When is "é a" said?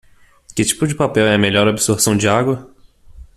1.27-1.37